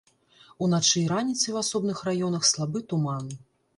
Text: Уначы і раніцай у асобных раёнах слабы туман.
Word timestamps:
Уначы 0.67 0.95
і 1.01 1.03
раніцай 1.11 1.55
у 1.55 1.59
асобных 1.63 2.01
раёнах 2.07 2.49
слабы 2.53 2.87
туман. 2.95 3.33